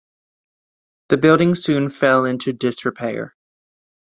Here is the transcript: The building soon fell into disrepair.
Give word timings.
The 1.09 1.17
building 1.19 1.53
soon 1.53 1.87
fell 1.89 2.25
into 2.25 2.53
disrepair. 2.53 3.35